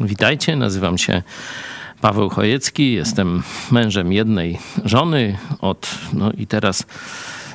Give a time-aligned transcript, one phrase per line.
[0.00, 1.22] Witajcie, nazywam się
[2.00, 6.86] Paweł Chojecki, jestem mężem jednej żony od, no i teraz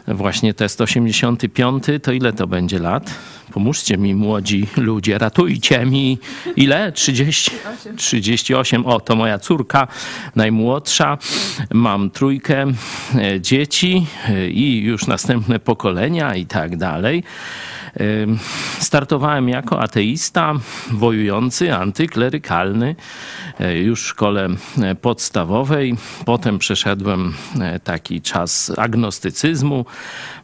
[0.07, 3.13] właśnie test 85, to ile to będzie lat?
[3.53, 6.17] Pomóżcie mi, młodzi ludzie, ratujcie mi.
[6.55, 6.91] Ile?
[6.91, 7.51] 30?
[7.97, 8.85] 38.
[8.85, 9.87] O, to moja córka,
[10.35, 11.17] najmłodsza.
[11.73, 12.65] Mam trójkę
[13.15, 17.23] e, dzieci e, i już następne pokolenia i tak dalej.
[18.79, 20.53] Startowałem jako ateista,
[20.91, 22.95] wojujący, antyklerykalny
[23.59, 24.47] e, już w szkole
[24.81, 25.95] e, podstawowej.
[26.25, 29.85] Potem przeszedłem e, taki czas agnostycyzmu,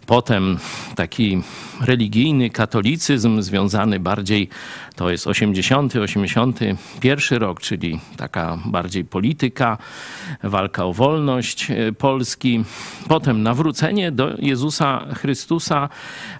[0.08, 0.58] potem
[0.96, 1.42] taki
[1.82, 4.50] religijny katolicyzm związany bardziej,
[4.96, 9.78] to jest 80, 81 rok, czyli taka bardziej polityka,
[10.44, 12.64] walka o wolność e, Polski.
[13.08, 15.90] Potem nawrócenie do Jezusa Chrystusa,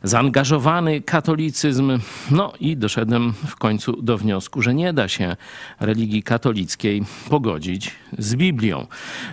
[0.04, 2.00] zaangażowany katolicyzm.
[2.32, 5.36] No i doszedłem w końcu do wniosku, że nie da się
[5.80, 8.88] religii katolickiej pogodzić z Biblią.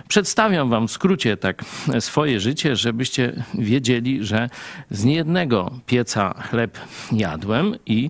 [0.07, 1.65] Przedstawiam wam w skrócie tak
[1.99, 4.49] swoje życie, żebyście wiedzieli, że
[4.91, 6.77] z niejednego pieca chleb
[7.11, 8.09] jadłem i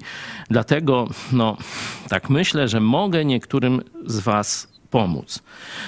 [0.50, 1.58] dlatego, no,
[2.10, 5.44] tak myślę, że mogę niektórym z Was pomóc.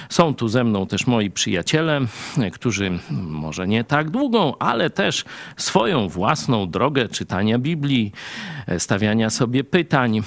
[0.08, 2.00] Są tu ze mną też moi przyjaciele,
[2.52, 5.24] którzy może nie tak długą, ale też
[5.56, 8.12] swoją własną drogę czytania Biblii,
[8.78, 10.22] stawiania sobie pytań e,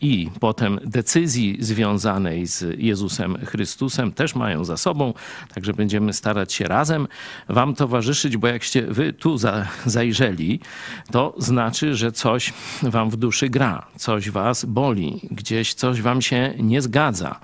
[0.00, 5.14] i potem decyzji związanej z Jezusem Chrystusem też mają za sobą.
[5.54, 7.08] Także będziemy starać się razem
[7.48, 10.60] Wam towarzyszyć, bo jakście Wy tu za, zajrzeli,
[11.12, 16.54] to znaczy, że coś Wam w duszy gra, coś Was boli, gdzieś coś Wam się
[16.58, 17.40] nie zgadza.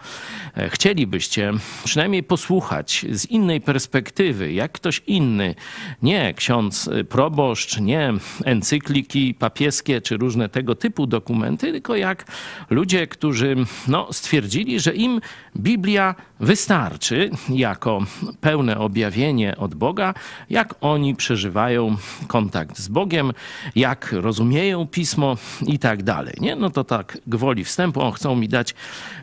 [0.57, 1.53] E, chcielibyście
[1.85, 5.55] przynajmniej posłuchać z innej perspektywy, jak ktoś inny,
[6.03, 8.13] nie ksiądz proboszcz, nie
[8.45, 12.25] encykliki papieskie czy różne tego typu dokumenty, tylko jak
[12.71, 13.57] ludzie, którzy
[13.89, 15.21] no, stwierdzili, że im
[15.57, 18.01] Biblia wystarczy jako
[18.41, 20.15] pełne objawienie od Boga,
[20.51, 23.33] jak oni przeżywają kontakt z Bogiem,
[23.77, 25.37] jak rozumieją pismo
[25.67, 26.35] i tak dalej.
[26.41, 26.57] Nie?
[26.57, 28.75] No to tak gwoli wstępu, on chcą mi dać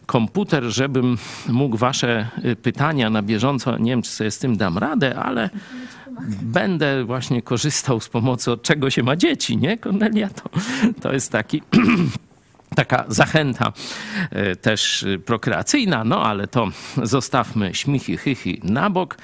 [0.06, 1.18] komputer, żebym
[1.48, 5.50] mógł wasze y, pytania na bieżąco, nie wiem czy sobie z tym dam radę, ale
[6.42, 9.78] będę właśnie korzystał z pomocy od czego się ma dzieci, nie?
[9.78, 10.50] Kornelia, to,
[11.02, 11.62] to jest taki
[12.76, 13.74] taka zachęta
[14.52, 16.68] y, też y, prokreacyjna, no ale to
[17.04, 19.18] zostawmy śmichy, chychy na bok.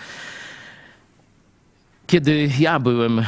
[2.07, 3.25] Kiedy ja byłem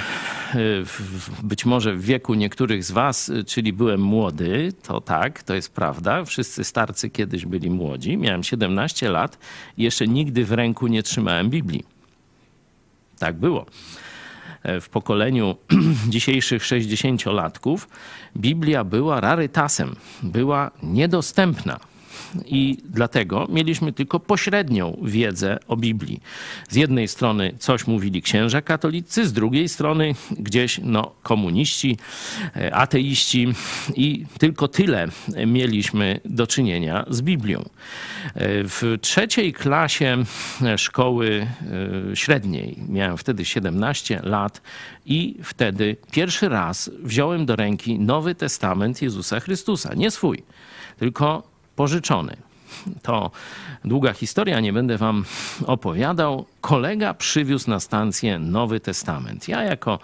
[1.44, 6.26] być może w wieku niektórych z Was, czyli byłem młody, to tak, to jest prawda.
[6.26, 8.18] Wszyscy starcy kiedyś byli młodzi.
[8.18, 9.38] Miałem 17 lat
[9.78, 11.84] jeszcze nigdy w ręku nie trzymałem Biblii.
[13.20, 13.66] Tak było.
[14.82, 15.56] W pokoleniu
[16.10, 17.88] dzisiejszych 60-latków
[18.38, 21.80] Biblia była rarytasem, była niedostępna
[22.46, 26.22] i dlatego mieliśmy tylko pośrednią wiedzę o Biblii.
[26.70, 31.98] Z jednej strony coś mówili księża katolicy, z drugiej strony gdzieś no, komuniści,
[32.56, 33.48] e, ateiści
[33.96, 35.08] i tylko tyle
[35.48, 37.60] mieliśmy do czynienia z Biblią.
[37.60, 37.70] E,
[38.64, 40.24] w trzeciej klasie
[40.78, 41.48] szkoły
[42.12, 44.62] e, średniej, miałem wtedy 17 lat
[45.06, 49.94] i wtedy pierwszy raz wziąłem do ręki Nowy Testament Jezusa Chrystusa.
[49.94, 50.44] Nie swój,
[51.00, 52.38] tylko pożyczony.
[53.02, 53.32] To
[53.86, 55.26] długa historia, nie będę wam
[55.66, 59.48] opowiadał kolega przywiózł na stację Nowy Testament.
[59.48, 60.00] Ja jako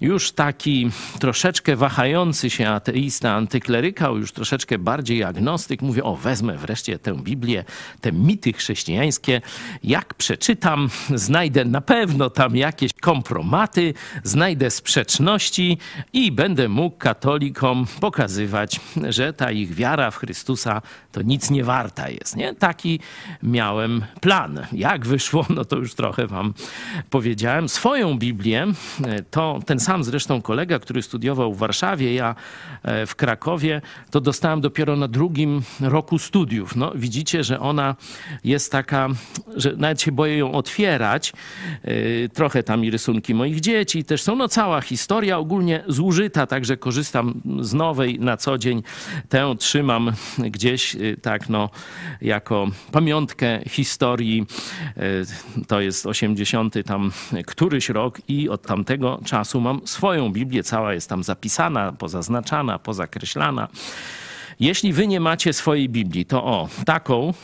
[0.00, 6.98] już taki troszeczkę wahający się ateista, antyklerykał, już troszeczkę bardziej agnostyk, mówię, o wezmę wreszcie
[6.98, 7.64] tę Biblię,
[8.00, 9.40] te mity chrześcijańskie.
[9.84, 15.78] Jak przeczytam, znajdę na pewno tam jakieś kompromaty, znajdę sprzeczności
[16.12, 22.08] i będę mógł katolikom pokazywać, że ta ich wiara w Chrystusa to nic nie warta
[22.08, 22.36] jest.
[22.36, 22.54] Nie?
[22.54, 23.00] Taki
[23.42, 24.66] miałem plan.
[24.72, 26.54] Jak wyszło, no to już trochę wam
[27.10, 27.68] powiedziałem.
[27.68, 28.66] Swoją Biblię,
[29.04, 32.34] e, to ten sam zresztą kolega, który studiował w Warszawie, ja
[32.82, 33.80] e, w Krakowie,
[34.10, 36.76] to dostałem dopiero na drugim roku studiów.
[36.76, 37.96] No, widzicie, że ona
[38.44, 39.08] jest taka,
[39.56, 41.32] że nawet się boję ją otwierać.
[41.82, 44.36] E, trochę tam i rysunki moich dzieci też są.
[44.36, 48.82] No cała historia ogólnie zużyta, także korzystam z nowej na co dzień.
[49.28, 51.70] Tę trzymam gdzieś tak no
[52.20, 54.46] jako pamiątkę historii
[55.68, 57.12] to jest 80 tam
[57.46, 63.68] któryś rok i od tamtego czasu mam swoją Biblię, cała jest tam zapisana, pozaznaczana, pozakreślana.
[64.60, 67.34] Jeśli wy nie macie swojej Biblii, to o, taką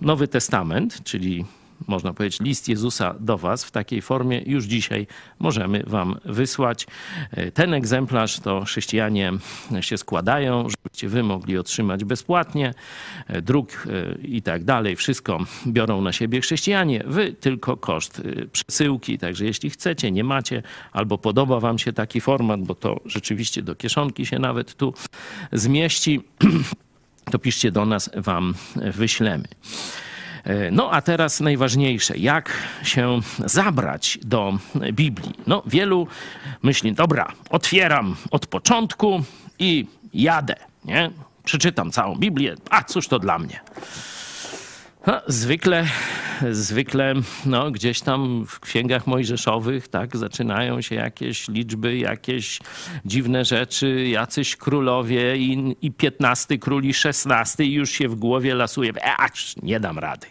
[0.00, 1.44] Nowy Testament, czyli
[1.86, 5.06] można powiedzieć, list Jezusa do Was w takiej formie już dzisiaj
[5.38, 6.86] możemy Wam wysłać.
[7.30, 9.32] E, ten egzemplarz to chrześcijanie
[9.80, 12.74] się składają, żebyście Wy mogli otrzymać bezpłatnie.
[13.26, 17.04] E, druk e, i tak dalej, wszystko biorą na siebie chrześcijanie.
[17.06, 18.22] Wy tylko koszt
[18.52, 19.18] przesyłki.
[19.18, 20.62] Także jeśli chcecie, nie macie,
[20.92, 24.94] albo podoba Wam się taki format, bo to rzeczywiście do kieszonki się nawet tu
[25.52, 26.20] zmieści,
[27.32, 29.44] to piszcie do nas, Wam wyślemy.
[30.44, 32.52] E, no a teraz najważniejsze, jak
[32.82, 34.58] się zabrać do
[34.92, 35.34] Biblii.
[35.46, 36.06] No wielu
[36.62, 39.22] myśli, dobra, otwieram od początku
[39.58, 41.10] i jadę, nie?
[41.44, 43.60] Przeczytam całą Biblię, a cóż to dla mnie.
[45.26, 45.86] Zwykle,
[46.50, 47.14] zwykle
[47.46, 52.58] no, gdzieś tam w księgach mojżeszowych tak, zaczynają się jakieś liczby, jakieś
[53.04, 58.54] dziwne rzeczy, jacyś królowie i, i 15 król i 16 i już się w głowie
[58.54, 58.92] lasuje.
[59.18, 59.28] A,
[59.62, 60.26] nie dam rady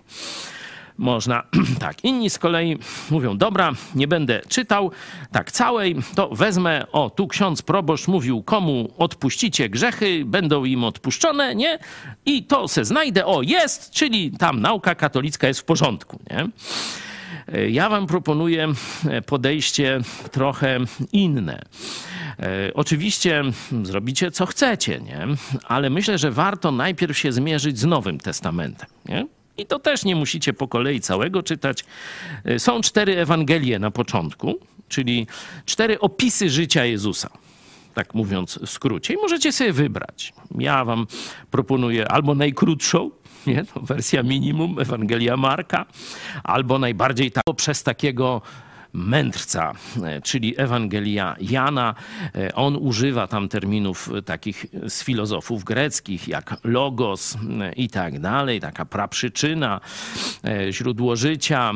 [0.99, 1.43] można
[1.79, 2.03] tak.
[2.03, 2.77] Inni z kolei
[3.09, 4.91] mówią, dobra, nie będę czytał
[5.31, 11.55] tak całej, to wezmę, o tu ksiądz proboszcz mówił, komu odpuścicie grzechy, będą im odpuszczone,
[11.55, 11.79] nie?
[12.25, 16.47] I to se znajdę, o jest, czyli tam nauka katolicka jest w porządku, nie?
[17.69, 18.67] Ja wam proponuję
[19.25, 19.99] podejście
[20.31, 20.79] trochę
[21.11, 21.61] inne.
[22.39, 23.43] E, oczywiście
[23.83, 25.27] zrobicie co chcecie, nie?
[25.63, 28.89] ale myślę, że warto najpierw się zmierzyć z Nowym Testamentem.
[29.05, 29.27] Nie?
[29.59, 31.85] I to też nie musicie po kolei całego czytać.
[32.45, 34.59] E, są cztery Ewangelie na początku,
[34.89, 35.27] czyli
[35.65, 37.29] cztery opisy życia Jezusa.
[37.93, 39.13] Tak mówiąc w skrócie.
[39.13, 40.33] I możecie sobie wybrać.
[40.57, 41.07] Ja wam
[41.51, 43.11] proponuję albo najkrótszą,
[43.47, 43.65] nie?
[43.65, 45.85] To wersja minimum Ewangelia Marka,
[46.43, 48.41] albo najbardziej tak, przez takiego
[48.93, 51.95] mędrca, e, czyli Ewangelia Jana.
[52.35, 58.59] E, on używa tam terminów takich z filozofów greckich, jak logos e, i tak dalej,
[58.59, 59.81] taka praprzyczyna,
[60.71, 61.71] źródło życia,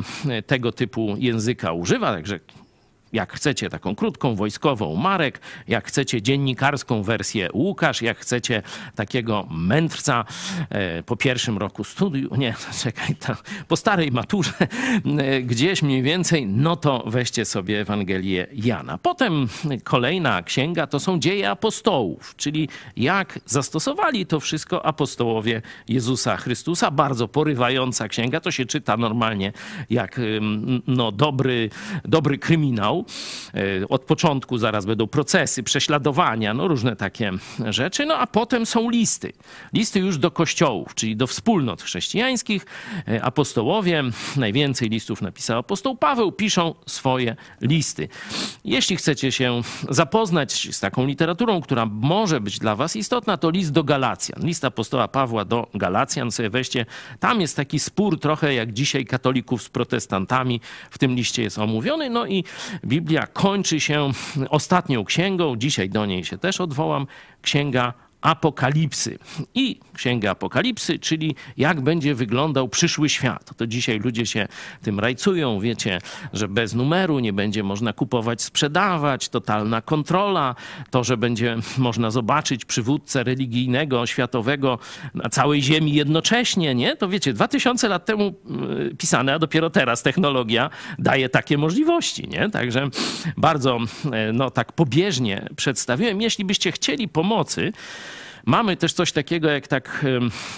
[0.45, 2.39] tego typu języka używa, także
[3.13, 8.61] jak chcecie taką krótką, wojskową Marek, jak chcecie dziennikarską wersję Łukasz, jak chcecie
[8.95, 10.25] takiego mędrca
[10.69, 13.15] e, po pierwszym roku studiów, nie, czekaj,
[13.67, 14.53] po starej maturze,
[15.17, 18.97] e, gdzieś mniej więcej, no to weźcie sobie Ewangelię Jana.
[18.97, 19.47] Potem
[19.83, 26.91] kolejna księga to są dzieje apostołów, czyli jak zastosowali to wszystko apostołowie Jezusa Chrystusa.
[26.91, 29.53] Bardzo porywająca księga, to się czyta normalnie
[29.89, 30.19] jak
[30.87, 31.69] no, dobry,
[32.05, 33.02] dobry kryminał.
[33.53, 37.31] E, od początku zaraz będą procesy, prześladowania, no różne takie
[37.69, 38.05] rzeczy.
[38.05, 39.33] No a potem są listy.
[39.73, 42.65] Listy już do kościołów, czyli do wspólnot chrześcijańskich.
[43.07, 44.03] E, apostołowie,
[44.35, 48.07] najwięcej listów napisał apostoł Paweł, piszą swoje listy.
[48.65, 53.71] Jeśli chcecie się zapoznać z taką literaturą, która może być dla was istotna, to list
[53.71, 54.45] do Galacjan.
[54.45, 56.85] List apostoła Pawła do Galacjan sobie weźcie.
[57.19, 60.61] Tam jest taki spór trochę jak dzisiaj katolików z protestantami.
[60.89, 62.09] W tym liście jest omówiony.
[62.09, 62.43] No i
[62.93, 64.11] Biblia kończy się
[64.49, 67.07] ostatnią księgą, dzisiaj do niej się też odwołam,
[67.41, 67.93] księga
[68.23, 69.19] Apokalipsy.
[69.55, 73.57] I Księga Apokalipsy, czyli jak będzie wyglądał przyszły świat.
[73.57, 74.47] To dzisiaj ludzie się
[74.81, 75.99] tym rajcują, wiecie,
[76.33, 80.55] że bez numeru nie będzie można kupować, sprzedawać, totalna kontrola,
[80.91, 84.79] to, że będzie można zobaczyć przywódcę religijnego, światowego
[85.13, 86.95] na całej ziemi jednocześnie, nie?
[86.95, 88.33] To wiecie, 2000 lat temu
[88.91, 90.69] y, pisane, a dopiero teraz technologia
[90.99, 92.49] daje takie możliwości, nie?
[92.49, 92.89] Także
[93.37, 93.77] bardzo,
[94.29, 96.21] y, no tak pobieżnie przedstawiłem.
[96.21, 97.73] Jeśli byście chcieli pomocy,
[98.45, 100.05] Mamy też coś takiego jak tak,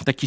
[0.04, 0.26] taki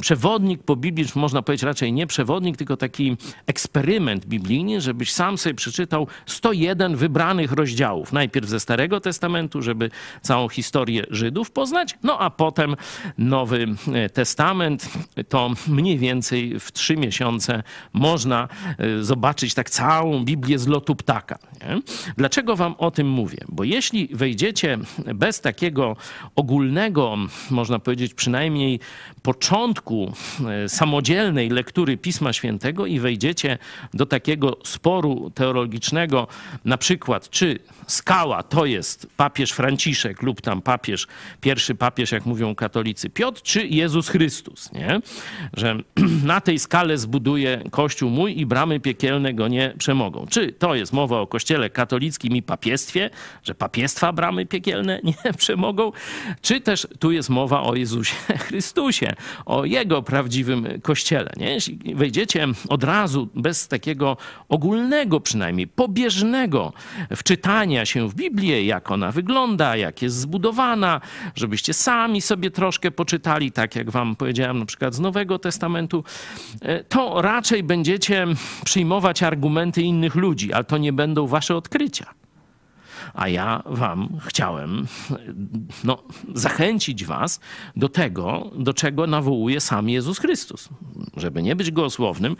[0.00, 3.16] przewodnik po Biblii, można powiedzieć raczej nie przewodnik, tylko taki
[3.46, 8.12] eksperyment biblijny, żebyś sam sobie przeczytał 101 wybranych rozdziałów.
[8.12, 9.90] Najpierw ze Starego Testamentu, żeby
[10.22, 12.76] całą historię Żydów poznać, no a potem
[13.18, 14.88] Nowy e, Testament.
[15.28, 21.38] To mniej więcej w trzy miesiące można e, zobaczyć tak całą Biblię z lotu ptaka.
[21.60, 21.82] Nie?
[22.16, 23.38] Dlaczego wam o tym mówię?
[23.48, 24.78] Bo jeśli wejdziecie
[25.14, 25.96] bez takiego
[26.36, 26.89] ogólnego
[27.50, 28.80] można powiedzieć, przynajmniej
[29.22, 30.12] początku
[30.64, 33.58] e, samodzielnej lektury Pisma Świętego i wejdziecie
[33.94, 36.26] do takiego sporu teologicznego,
[36.64, 41.06] na przykład, czy skała to jest papież Franciszek lub tam papież,
[41.40, 45.00] pierwszy papież, jak mówią katolicy, Piotr, czy Jezus Chrystus, nie?
[45.56, 45.76] Że
[46.24, 50.26] na tej skale zbuduje Kościół mój i bramy piekielne go nie przemogą.
[50.30, 53.10] Czy to jest mowa o Kościele katolickim i papiestwie,
[53.42, 55.92] że papiestwa bramy piekielne nie przemogą,
[56.42, 58.14] czy też tu jest mowa o Jezusie
[58.48, 59.09] Chrystusie,
[59.46, 61.30] o Jego prawdziwym Kościele.
[61.36, 61.50] Nie?
[61.50, 64.16] Jeśli wejdziecie od razu, bez takiego
[64.48, 66.72] ogólnego przynajmniej, pobieżnego
[67.16, 71.00] wczytania się w Biblię, jak ona wygląda, jak jest zbudowana,
[71.34, 76.04] żebyście sami sobie troszkę poczytali, tak jak wam powiedziałem na przykład z Nowego Testamentu,
[76.62, 78.26] e, to raczej będziecie
[78.64, 82.20] przyjmować argumenty innych ludzi, ale to nie będą wasze odkrycia.
[83.14, 84.86] A ja wam chciałem
[85.84, 86.02] no,
[86.34, 87.40] zachęcić was
[87.76, 90.68] do tego, do czego nawołuje sam Jezus Chrystus.
[91.16, 92.36] Żeby nie być gołosłownym,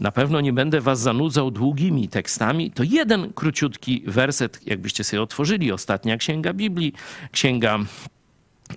[0.00, 2.70] na pewno nie będę was zanudzał długimi tekstami.
[2.70, 6.92] To jeden króciutki werset, jakbyście sobie otworzyli, ostatnia księga Biblii,
[7.32, 7.78] księga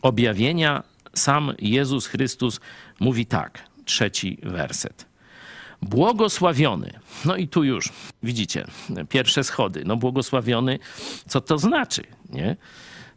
[0.02, 0.84] objawienia.
[1.14, 2.60] Sam Jezus Chrystus
[3.00, 5.13] mówi tak, trzeci werset.
[5.84, 7.00] Błogosławiony.
[7.26, 7.90] No i tu już
[8.24, 8.66] widzicie
[9.10, 9.84] pierwsze schody.
[9.86, 10.80] No błogosławiony,
[11.28, 12.56] co to znaczy, nie?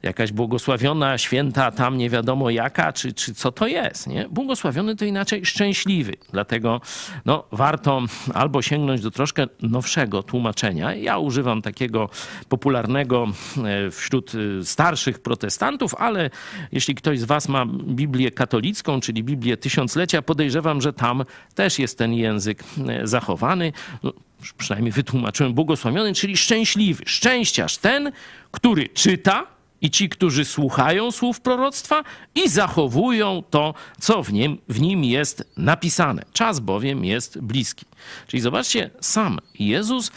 [0.02, 4.06] Jakaś błogosławiona, święta, tam nie wiadomo jaka, czy, czy co to jest.
[4.06, 4.28] Nie?
[4.28, 6.12] Błogosławiony to inaczej szczęśliwy.
[6.32, 6.80] Dlatego
[7.24, 8.02] no, warto
[8.34, 10.94] albo sięgnąć do troszkę nowszego tłumaczenia.
[10.94, 12.10] Ja używam takiego
[12.48, 13.26] popularnego
[13.64, 16.30] e, wśród e, starszych protestantów, ale
[16.72, 21.24] jeśli ktoś z Was ma Biblię katolicką, czyli Biblię tysiąclecia, podejrzewam, że tam
[21.54, 23.72] też jest ten język e, zachowany.
[24.02, 24.12] No,
[24.58, 27.02] przynajmniej wytłumaczyłem błogosławiony, czyli szczęśliwy.
[27.06, 28.12] Szczęściarz ten,
[28.50, 32.04] który czyta, i ci, którzy słuchają słów proroctwa
[32.34, 36.22] i zachowują to, co w nim, w nim jest napisane.
[36.32, 37.86] Czas bowiem jest bliski.
[38.26, 40.10] Czyli zobaczcie, sam Jezus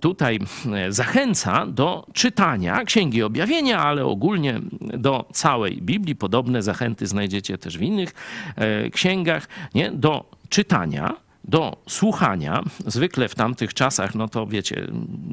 [0.00, 0.38] tutaj
[0.74, 6.16] e, zachęca do czytania Księgi Objawienia, ale ogólnie do całej Biblii.
[6.16, 8.14] Podobne zachęty znajdziecie też w innych
[8.56, 9.90] e, księgach, nie?
[9.90, 11.16] do czytania
[11.50, 12.62] do słuchania.
[12.86, 14.86] Zwykle w tamtych czasach, no to wiecie,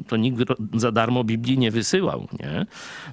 [0.08, 0.38] to nikt
[0.74, 2.66] za darmo Biblii nie wysyłał, nie?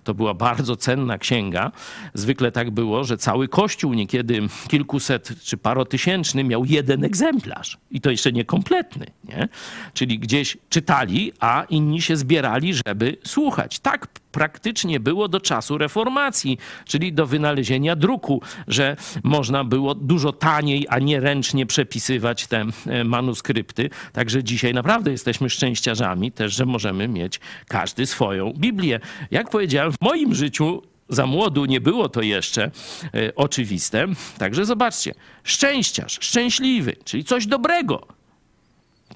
[0.03, 1.71] To była bardzo cenna księga.
[2.13, 8.11] Zwykle tak było, że cały kościół niekiedy kilkuset czy parotysięczny miał jeden egzemplarz i to
[8.11, 9.47] jeszcze niekompletny, nie?
[9.93, 13.79] Czyli gdzieś czytali, a inni się zbierali, żeby słuchać.
[13.79, 20.85] Tak praktycznie było do czasu reformacji, czyli do wynalezienia druku, że można było dużo taniej,
[20.89, 23.89] a nie ręcznie przepisywać te e, manuskrypty.
[24.13, 28.99] Także dzisiaj naprawdę jesteśmy szczęściarzami też, że możemy mieć każdy swoją Biblię.
[29.31, 34.07] Jak powiedziałem, w moim życiu za młodu nie było to jeszcze e, oczywiste.
[34.37, 35.13] Także zobaczcie,
[35.43, 38.07] szczęściarz, szczęśliwy, czyli coś dobrego.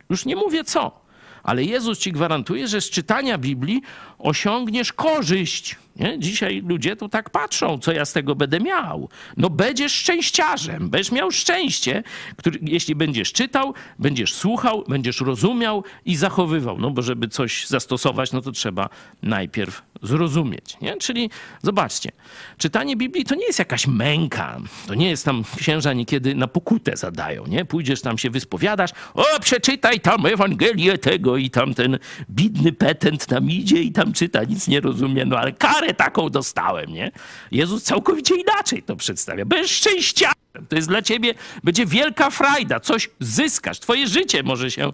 [0.09, 1.01] Już nie mówię co,
[1.43, 3.81] ale Jezus ci gwarantuje, że z czytania Biblii
[4.19, 5.75] osiągniesz korzyść.
[5.99, 6.19] Nie?
[6.19, 9.09] Dzisiaj ludzie tu tak patrzą, co ja z tego będę miał.
[9.37, 12.03] No będziesz szczęściarzem, będziesz miał szczęście,
[12.35, 16.77] który, jeśli będziesz czytał, będziesz słuchał, będziesz rozumiał i zachowywał.
[16.77, 18.89] No bo żeby coś zastosować, no to trzeba
[19.23, 20.77] najpierw zrozumieć.
[20.81, 20.97] Nie?
[20.97, 21.29] Czyli
[21.61, 22.11] zobaczcie,
[22.57, 24.57] czytanie Biblii to nie jest jakaś męka.
[24.87, 27.47] To nie jest tam księża niekiedy na pokutę zadają.
[27.47, 27.65] Nie?
[27.65, 33.49] Pójdziesz tam się wyspowiadasz, o przeczytaj tam Ewangelię tego i tam ten bidny petent tam
[33.49, 37.11] idzie i tam czyta, nic nie rozumie, no ale karę taką dostałem, nie?
[37.51, 39.45] Jezus całkowicie inaczej to przedstawia.
[39.45, 40.31] Bez szczęścia
[40.69, 44.91] to jest dla ciebie, będzie wielka frajda, coś zyskasz, twoje życie może się,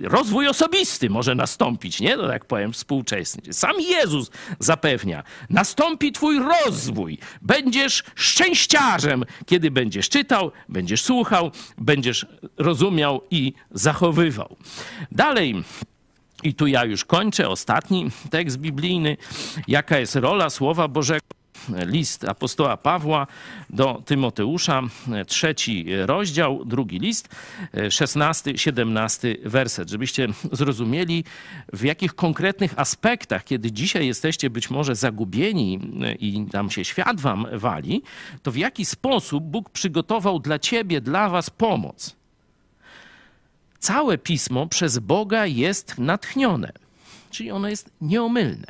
[0.00, 2.16] rozwój osobisty może nastąpić, nie?
[2.16, 3.52] To tak powiem współczesny.
[3.52, 13.20] Sam Jezus zapewnia, nastąpi twój rozwój, będziesz szczęściarzem, kiedy będziesz czytał, będziesz słuchał, będziesz rozumiał
[13.30, 14.56] i zachowywał.
[15.12, 15.64] Dalej,
[16.42, 19.16] i tu ja już kończę, ostatni tekst biblijny.
[19.68, 21.20] Jaka jest rola Słowa Bożego?
[21.86, 23.26] List apostoła Pawła
[23.70, 24.82] do Tymoteusza,
[25.26, 27.28] trzeci rozdział, drugi list,
[27.90, 29.90] szesnasty, siedemnasty werset.
[29.90, 31.24] Żebyście zrozumieli,
[31.72, 35.80] w jakich konkretnych aspektach, kiedy dzisiaj jesteście być może zagubieni
[36.18, 38.02] i tam się świat wam wali,
[38.42, 42.19] to w jaki sposób Bóg przygotował dla ciebie, dla was pomoc
[43.80, 46.72] całe pismo przez Boga jest natchnione,
[47.30, 48.66] czyli ono jest nieomylne.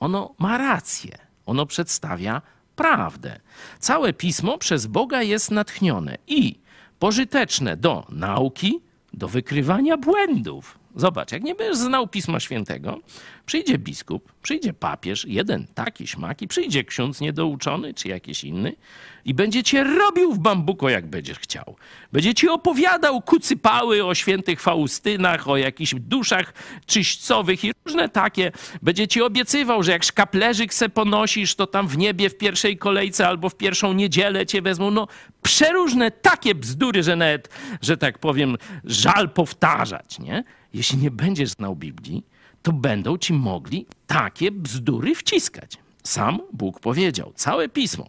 [0.00, 2.42] Ono ma rację, ono przedstawia
[2.76, 3.40] prawdę.
[3.78, 6.58] Całe pismo przez Boga jest natchnione i
[6.98, 8.80] pożyteczne do nauki,
[9.12, 10.78] do wykrywania błędów.
[10.96, 13.00] Zobacz, jak nie będziesz znał Pisma Świętego,
[13.46, 18.76] przyjdzie biskup, przyjdzie papież, jeden taki śmaki, przyjdzie ksiądz niedouczony czy jakiś inny
[19.24, 21.76] i będzie cię robił w bambuko, jak będziesz chciał.
[22.12, 26.54] Będzie ci opowiadał kucypały o świętych Faustynach, o jakichś duszach
[26.86, 28.52] czyśćcowych i różne takie.
[28.82, 33.28] Będzie ci obiecywał, że jak szkaplerzyk se ponosisz, to tam w niebie w pierwszej kolejce
[33.28, 34.90] albo w pierwszą niedzielę cię wezmą.
[34.90, 35.08] No
[35.42, 37.48] przeróżne takie bzdury, że nawet,
[37.82, 40.44] że tak powiem, żal powtarzać, nie?
[40.74, 42.24] Jeśli nie będziesz znał Biblii,
[42.62, 45.78] to będą ci mogli takie bzdury wciskać.
[46.02, 48.06] Sam Bóg powiedział, całe pismo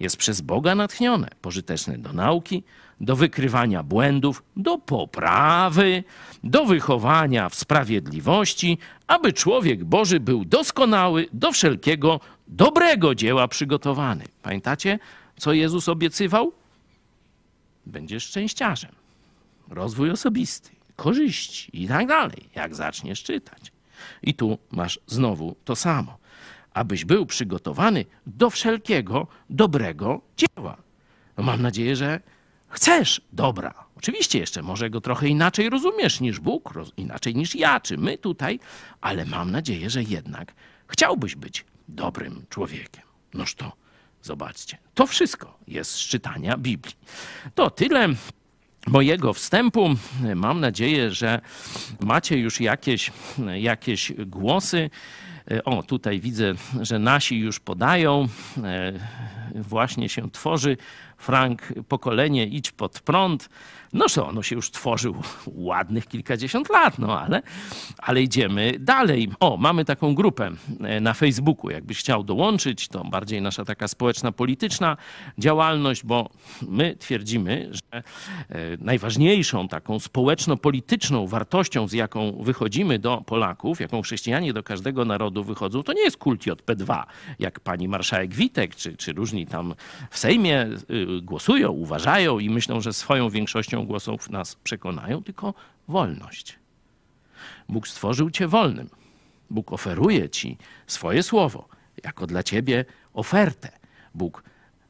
[0.00, 2.62] jest przez Boga natchnione, pożyteczne do nauki,
[3.00, 6.04] do wykrywania błędów, do poprawy,
[6.44, 14.24] do wychowania w sprawiedliwości, aby człowiek Boży był doskonały, do wszelkiego dobrego dzieła przygotowany.
[14.42, 14.98] Pamiętacie,
[15.36, 16.52] co Jezus obiecywał?
[17.86, 18.92] Będziesz szczęściarzem.
[19.68, 23.72] Rozwój osobisty, korzyści i tak dalej, jak zaczniesz czytać.
[24.22, 26.18] I tu masz znowu to samo.
[26.74, 30.76] Abyś był przygotowany do wszelkiego dobrego dzieła.
[31.36, 32.20] No mam nadzieję, że
[32.68, 33.74] chcesz dobra.
[33.96, 38.60] Oczywiście jeszcze może go trochę inaczej rozumiesz niż Bóg, inaczej niż ja, czy my tutaj,
[39.00, 40.54] ale mam nadzieję, że jednak
[40.88, 43.02] chciałbyś być dobrym człowiekiem.
[43.34, 43.72] Noż to
[44.22, 46.96] zobaczcie, to wszystko jest z czytania Biblii.
[47.54, 48.08] To tyle
[48.86, 49.88] mojego wstępu.
[50.34, 51.40] Mam nadzieję, że
[52.00, 53.12] macie już jakieś,
[53.54, 54.90] jakieś głosy.
[55.64, 58.28] O, tutaj widzę, że nasi już podają.
[58.64, 58.92] E,
[59.54, 60.76] właśnie się tworzy
[61.18, 63.48] Frank, pokolenie idź pod prąd.
[63.92, 65.14] No co, ono się już tworzył
[65.46, 67.42] ładnych kilkadziesiąt lat, no ale,
[67.98, 69.30] ale idziemy dalej.
[69.40, 71.70] O, mamy taką grupę e, na Facebooku.
[71.70, 74.96] Jakbyś chciał dołączyć, to bardziej nasza taka społeczna, polityczna
[75.38, 76.30] działalność, bo
[76.62, 78.02] my twierdzimy, że e,
[78.80, 85.82] najważniejszą taką społeczno-polityczną wartością, z jaką wychodzimy do Polaków, jaką chrześcijanie do każdego narodu wychodzą,
[85.82, 87.02] to nie jest kult JP2,
[87.38, 89.74] jak pani marszałek Witek, czy, czy różni tam
[90.10, 95.54] w Sejmie y, głosują, uważają i myślą, że swoją większością głosów nas przekonają, tylko
[95.88, 96.58] wolność.
[97.68, 98.90] Bóg stworzył cię wolnym.
[99.50, 101.68] Bóg oferuje ci swoje słowo
[102.04, 102.84] jako dla ciebie
[103.14, 103.78] ofertę.
[104.14, 104.42] Bóg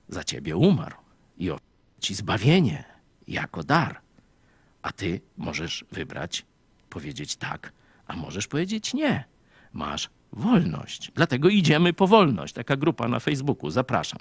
[0.09, 0.97] za ciebie umarł
[1.39, 1.69] i oferuje
[2.01, 2.85] ci zbawienie
[3.29, 4.01] jako dar.
[4.83, 6.47] A ty możesz wybrać,
[6.91, 7.73] powiedzieć tak,
[8.07, 9.25] a możesz powiedzieć nie.
[9.73, 11.13] Masz wolność.
[11.15, 12.55] Dlatego idziemy po wolność.
[12.55, 13.71] Taka grupa na Facebooku.
[13.71, 14.21] Zapraszam.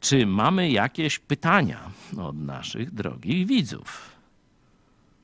[0.00, 4.12] Czy mamy jakieś pytania od naszych drogich widzów?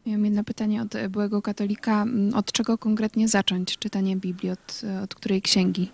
[0.07, 2.07] Miałem jedno pytanie od byłego katolika.
[2.35, 4.51] Od czego konkretnie zacząć czytanie Biblii?
[4.51, 5.91] Od, od której księgi?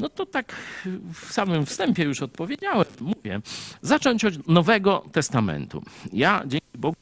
[0.00, 0.54] No to tak
[1.14, 2.86] w samym wstępie już odpowiedziałem.
[3.00, 3.40] Mówię,
[3.82, 5.82] zacząć od Nowego Testamentu.
[6.12, 6.96] Ja dzięki Bogu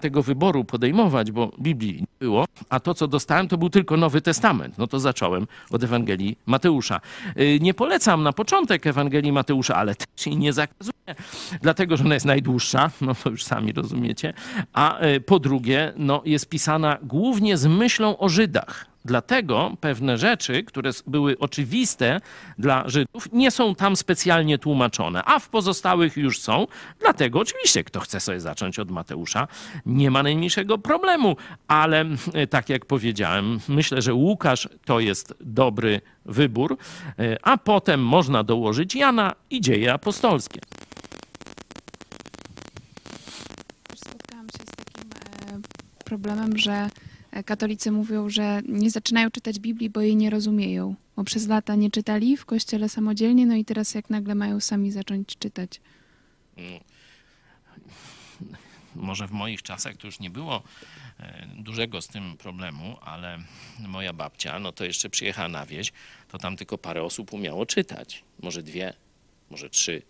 [0.00, 4.20] tego wyboru podejmować, bo Biblii nie było, a to, co dostałem, to był tylko Nowy
[4.20, 4.78] Testament.
[4.78, 7.00] No to zacząłem od Ewangelii Mateusza.
[7.40, 11.14] Y, nie polecam na początek Ewangelii Mateusza, ale też jej nie zakazuję,
[11.62, 14.32] dlatego, że ona jest najdłuższa, no to już sami rozumiecie,
[14.72, 18.89] a y, po drugie, no jest pisana głównie z myślą o Żydach.
[19.04, 22.20] Dlatego pewne rzeczy, które były oczywiste
[22.58, 26.66] dla Żydów, nie są tam specjalnie tłumaczone, a w pozostałych już są.
[27.00, 29.48] Dlatego oczywiście, kto chce sobie zacząć od Mateusza,
[29.86, 31.36] nie ma najmniejszego problemu,
[31.68, 36.76] ale e, tak jak powiedziałem, myślę, że Łukasz to jest dobry wybór,
[37.18, 40.60] e, a potem można dołożyć Jana i dzieje apostolskie.
[43.94, 46.88] Spotkałam się z takim e, problemem, że
[47.44, 51.90] katolicy mówią, że nie zaczynają czytać Biblii, bo jej nie rozumieją, bo przez lata nie
[51.90, 55.80] czytali w kościele samodzielnie, no i teraz jak nagle mają sami zacząć czytać.
[56.56, 56.80] Mm.
[58.94, 60.62] Może w moich czasach to już nie było
[61.20, 63.38] e, dużego z tym problemu, ale
[63.78, 65.92] moja babcia, no to jeszcze przyjechała na wieś,
[66.28, 68.24] to tam tylko parę osób umiało czytać.
[68.42, 68.94] Może dwie,
[69.50, 70.02] może trzy.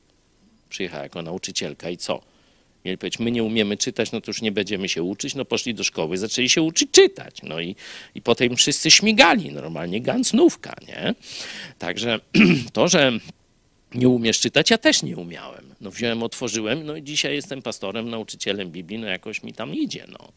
[0.68, 2.29] Przyjechała jako nauczycielka i co?
[2.84, 5.34] Mieli powiedzieć, my nie umiemy czytać, no to już nie będziemy się uczyć.
[5.34, 7.36] No poszli do szkoły, zaczęli się uczyć czytać.
[7.42, 7.76] No i,
[8.14, 11.14] i potem wszyscy śmigali, normalnie gancnówka, nie?
[11.78, 12.20] Także
[12.72, 13.12] to, że
[13.94, 15.74] nie umiesz czytać, ja też nie umiałem.
[15.80, 20.06] No wziąłem, otworzyłem, no i dzisiaj jestem pastorem, nauczycielem Biblii, no jakoś mi tam idzie,
[20.08, 20.32] no.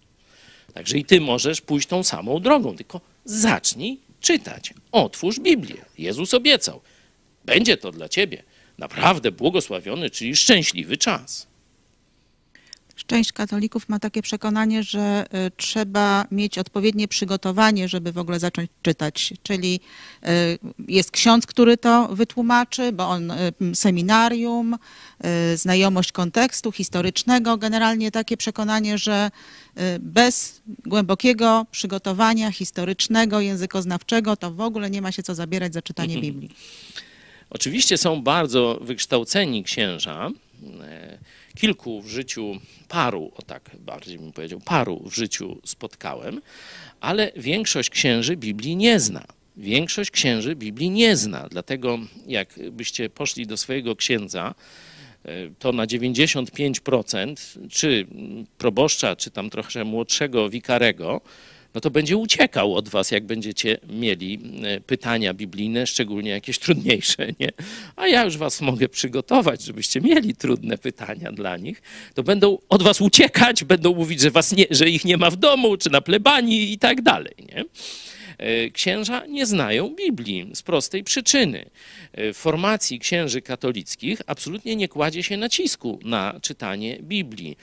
[0.73, 4.73] Także i ty możesz pójść tą samą drogą, tylko zacznij czytać.
[4.91, 5.85] Otwórz Biblię.
[5.97, 6.81] Jezus obiecał.
[7.45, 8.43] Będzie to dla ciebie
[8.77, 11.47] naprawdę błogosławiony, czyli szczęśliwy czas.
[12.95, 18.69] Część katolików ma takie przekonanie, że y, trzeba mieć odpowiednie przygotowanie, żeby w ogóle zacząć
[18.81, 19.33] czytać.
[19.43, 19.79] Czyli
[20.23, 20.27] y,
[20.87, 24.77] jest ksiądz, który to wytłumaczy, bo on y, seminarium,
[25.55, 29.31] znajomość kontekstu historycznego, generalnie takie przekonanie, że
[29.99, 36.15] bez głębokiego przygotowania historycznego, językoznawczego, to w ogóle nie ma się co zabierać za czytanie
[36.15, 36.33] mhm.
[36.33, 36.55] Biblii.
[37.49, 40.29] Oczywiście są bardzo wykształceni księża
[41.55, 46.41] kilku w życiu, paru, o tak bardziej bym powiedział, paru w życiu spotkałem,
[46.99, 49.25] ale większość księży Biblii nie zna.
[49.57, 54.55] Większość księży Biblii nie zna, dlatego jakbyście poszli do swojego księdza,
[55.25, 58.07] e, to na 95% czy
[58.57, 61.21] proboszcza, czy tam trochę młodszego wikarego,
[61.73, 67.27] no to będzie uciekał od was, jak będziecie mieli e, pytania biblijne, szczególnie jakieś trudniejsze,
[67.39, 67.49] nie?
[67.95, 71.81] A ja już was mogę przygotować, żebyście mieli trudne pytania dla nich.
[72.13, 75.35] To będą od was uciekać, będą mówić, że, was nie, że ich nie ma w
[75.35, 77.65] domu, czy na plebanii i tak dalej, nie?
[78.37, 81.69] E, księża nie znają Biblii z prostej przyczyny.
[82.13, 87.57] W formacji księży katolickich absolutnie nie kładzie się nacisku na czytanie Biblii.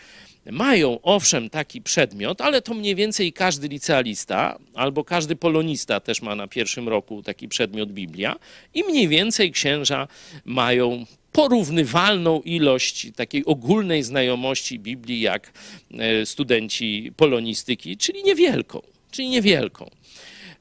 [0.46, 6.34] Mają owszem taki przedmiot, ale to mniej więcej każdy licealista albo każdy polonista też ma
[6.34, 8.36] na pierwszym roku taki przedmiot Biblia
[8.74, 10.08] i mniej więcej księża
[10.44, 15.52] mają porównywalną ilość takiej ogólnej znajomości Biblii jak
[15.98, 19.90] e, studenci polonistyki, czyli niewielką, czyli niewielką.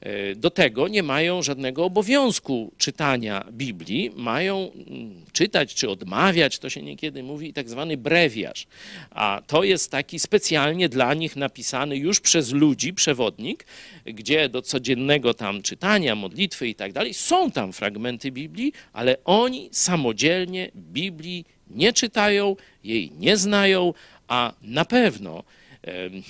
[0.00, 6.70] E, do tego nie mają żadnego obowiązku czytania Biblii, mają mm, czytać czy odmawiać, to
[6.70, 8.66] się niekiedy mówi, tak zwany brewiarz.
[9.10, 13.66] A to jest taki specjalnie dla nich napisany już przez ludzi przewodnik,
[14.04, 19.68] gdzie do codziennego tam czytania, modlitwy i tak dalej są tam fragmenty Biblii, ale oni
[19.72, 23.94] samodzielnie Biblii nie czytają, jej nie znają,
[24.28, 25.44] a na pewno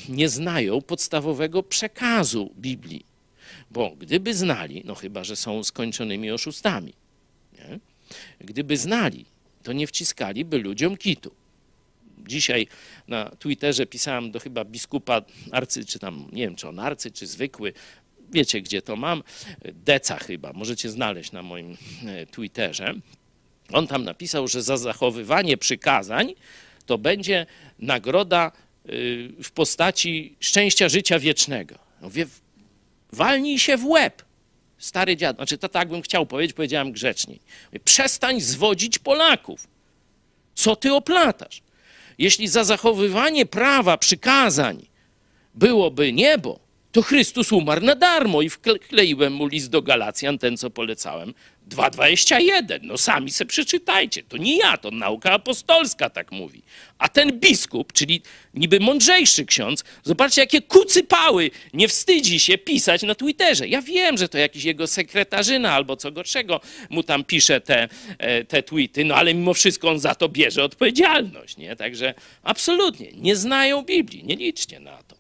[0.09, 3.10] nie znają podstawowego przekazu Biblii.
[3.71, 6.93] Bo gdyby znali, no chyba, że są skończonymi oszustami,
[7.59, 7.79] nie?
[8.41, 9.25] gdyby znali,
[9.63, 11.35] to nie wciskaliby ludziom kitu.
[12.27, 12.67] Dzisiaj
[13.09, 17.27] na Twitterze pisałem do chyba biskupa arcy, czy tam, nie wiem, czy on arcy, czy
[17.27, 17.73] zwykły,
[18.33, 19.23] wiecie gdzie to mam,
[19.75, 22.95] Deca chyba, możecie znaleźć na moim e, Twitterze.
[23.73, 26.35] On tam napisał, że za zachowywanie przykazań
[26.87, 27.47] to będzie
[27.79, 28.53] nagroda
[28.89, 31.75] y, w postaci szczęścia życia wiecznego.
[33.13, 34.23] Walnij się w łeb.
[34.79, 37.41] Stary dziad, znaczy to tak bym chciał powiedzieć, powiedziałem grzeczniej.
[37.85, 39.69] Przestań zwodzić Polaków.
[40.55, 41.63] Co ty oplatasz?
[42.19, 44.87] Jeśli za zachowywanie prawa, przykazań
[45.55, 46.61] byłoby niebo,
[46.93, 51.35] to Chrystus umarł na darmo i wkleiłem mu list do Galacjan, ten co polecałem,
[51.69, 52.79] 2,21.
[52.83, 54.23] No sami se przeczytajcie.
[54.23, 56.63] To nie ja, to nauka apostolska tak mówi.
[56.99, 58.23] A ten biskup, czyli
[58.55, 63.69] niby mądrzejszy ksiądz, zobaczcie jakie kucypały, nie wstydzi się pisać na Twitterze.
[63.69, 68.45] Ja wiem, że to jakiś jego sekretarzyna albo co gorszego mu tam pisze te, e,
[68.45, 71.77] te tweety, no ale mimo wszystko on za to bierze odpowiedzialność, nie?
[71.77, 75.17] Także absolutnie, nie znają Biblii, nie liczcie na to.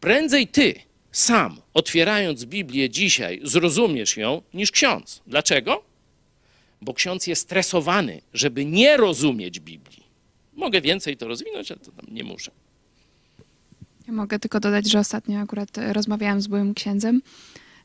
[0.00, 0.74] Prędzej ty,
[1.12, 5.22] sam, otwierając Biblię dzisiaj, zrozumiesz ją niż ksiądz.
[5.26, 5.84] Dlaczego?
[6.82, 10.02] Bo ksiądz jest stresowany, żeby nie rozumieć Biblii.
[10.52, 12.50] Mogę więcej to rozwinąć, ale to tam nie muszę.
[14.06, 17.22] Ja mogę tylko dodać, że ostatnio akurat rozmawiałam z byłym księdzem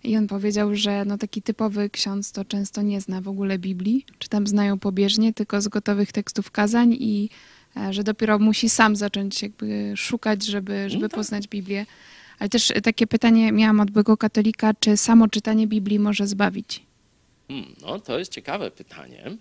[0.04, 4.06] i on powiedział, że no taki typowy ksiądz to często nie zna w ogóle Biblii,
[4.20, 7.30] czy tam znają pobieżnie, tylko z gotowych tekstów kazań i
[7.78, 11.16] e, że dopiero musi sam zacząć jakby szukać, żeby, żeby no tak.
[11.16, 11.86] poznać Biblię.
[12.40, 16.84] Ale też takie pytanie miałam od byłego katolika, czy samo czytanie Biblii może zbawić?
[17.48, 19.32] Hmm, no, to jest ciekawe pytanie.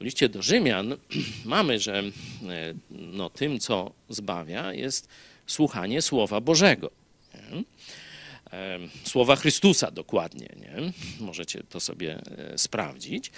[0.00, 0.96] W liście do Rzymian
[1.44, 5.08] mamy, że e, no, tym, co zbawia, jest
[5.46, 6.90] słuchanie Słowa Bożego.
[7.34, 7.62] Nie?
[8.52, 10.48] E, Słowa Chrystusa dokładnie.
[10.60, 10.92] Nie?
[11.20, 13.30] Możecie to sobie e, sprawdzić.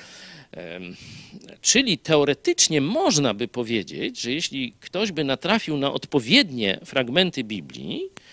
[1.60, 8.25] Czyli teoretycznie można by powiedzieć, że jeśli ktoś by natrafił na odpowiednie fragmenty Biblii, E,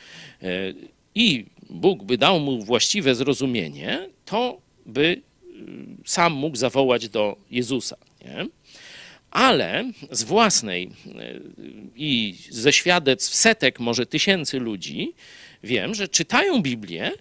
[1.16, 5.22] i Bóg by dał mu właściwe zrozumienie, to by y,
[6.06, 7.98] sam mógł zawołać do Jezusa.
[8.26, 8.48] Nie?
[9.32, 11.42] Ale z własnej y,
[11.96, 15.14] i ze świadectw setek, może tysięcy ludzi,
[15.64, 17.12] wiem, że czytają Biblię.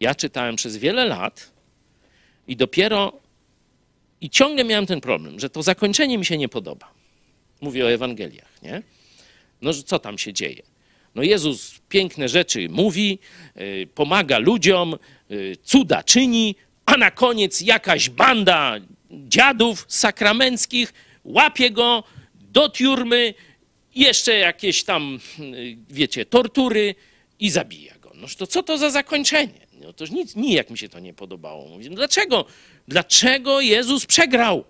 [0.00, 1.52] Ja czytałem przez wiele lat
[2.48, 3.20] i dopiero
[4.20, 6.92] i ciągle miałem ten problem, że to zakończenie mi się nie podoba.
[7.60, 8.82] Mówię o Ewangeliach, nie?
[9.62, 10.62] No, co tam się dzieje?
[11.14, 13.18] No Jezus piękne rzeczy mówi,
[13.56, 14.94] y, pomaga ludziom,
[15.30, 16.54] y, cuda czyni,
[16.86, 18.76] a na koniec jakaś banda
[19.10, 20.94] dziadów sakramenckich
[21.24, 23.34] łapie go do tiurmy,
[23.94, 26.94] jeszcze jakieś tam, y, wiecie, tortury
[27.40, 28.12] i zabija go.
[28.14, 29.66] No to co to za zakończenie?
[29.80, 31.68] No to nic, nijak mi się to nie podobało.
[31.68, 32.44] Mówię, no dlaczego?
[32.88, 34.64] Dlaczego Jezus przegrał?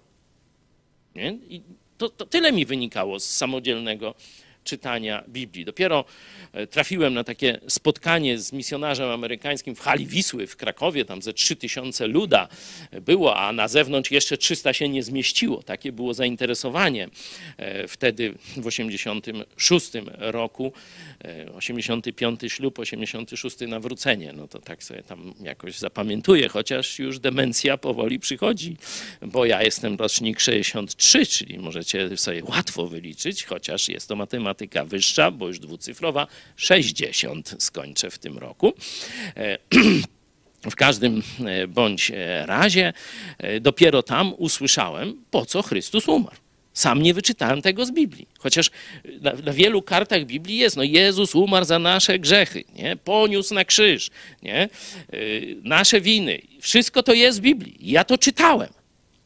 [1.15, 1.39] Nie?
[1.49, 1.63] I
[1.99, 4.15] to, to tyle mi wynikało z samodzielnego
[4.65, 5.65] czytania Biblii.
[5.65, 6.05] Dopiero
[6.53, 11.33] e, trafiłem na takie spotkanie z misjonarzem amerykańskim w hali Wisły w Krakowie, tam ze
[11.33, 12.49] 3000 luda
[13.01, 15.63] było, a na zewnątrz jeszcze 300 się nie zmieściło.
[15.63, 17.09] Takie było zainteresowanie
[17.57, 20.73] e, wtedy w 86 roku,
[21.55, 24.33] 85 e, ślub, 86 nawrócenie.
[24.33, 28.77] No to tak sobie tam jakoś zapamiętuję, chociaż już demencja powoli przychodzi,
[29.23, 34.85] bo ja jestem rocznik 63, czyli możecie sobie łatwo wyliczyć, chociaż jest to matematyka matematyka
[34.85, 38.73] wyższa, bo już dwucyfrowa, 60 skończę w tym roku.
[39.37, 39.59] E,
[40.71, 42.93] w każdym e, bądź e, razie
[43.61, 46.37] dopiero tam usłyszałem, po co Chrystus umarł.
[46.75, 48.27] Sam nie wyczytałem tego z Biblii.
[48.39, 48.71] Chociaż
[49.21, 52.97] na, na, wielu kartach Biblii jest, no Jezus umarł za nasze grzechy, nie?
[52.97, 54.11] poniósł na krzyż,
[54.43, 54.69] nie?
[55.63, 56.41] Nasze winy.
[56.61, 57.77] Wszystko to jest w Biblii.
[57.81, 58.73] Ja to czytałem,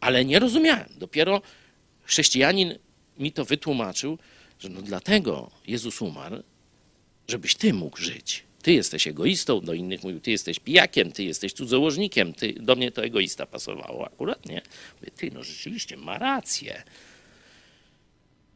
[0.01, 0.89] ale nie rozumiałem.
[0.99, 1.43] Dopiero
[2.03, 2.75] chrześcijanin
[3.19, 4.19] mi to wytłumaczył,
[4.61, 6.43] że no dlatego Jezus umarł,
[7.29, 8.45] żebyś ty mógł żyć.
[8.63, 12.93] Ty jesteś egoistą, do innych mówił, ty jesteś pijakiem, ty jesteś cudzołożnikiem, ty, do mnie
[12.93, 14.63] to egoista pasowało akurat, nie?
[15.01, 16.83] Mówię, ty, no rzeczywiście, ma rację.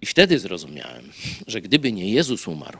[0.03, 1.13] I wtedy zrozumiałem,
[1.47, 2.79] że gdyby nie Jezus umarł,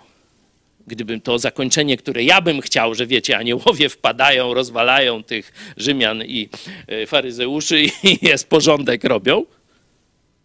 [0.87, 6.49] gdybym to zakończenie, które ja bym chciał, że wiecie, aniołowie wpadają, rozwalają tych Rzymian i
[6.87, 7.93] e, faryzeuszy i
[8.29, 9.45] jest porządek robią,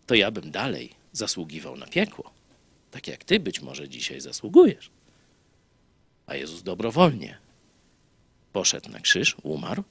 [0.08, 2.35] to ja bym dalej zasługiwał na piekło.
[2.96, 4.90] Tak jak ty być może dzisiaj zasługujesz.
[6.28, 7.38] A Jezus dobrowolnie
[8.54, 9.84] poszedł na krzyż, umarł,